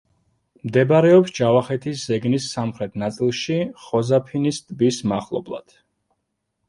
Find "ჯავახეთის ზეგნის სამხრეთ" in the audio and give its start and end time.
1.39-2.97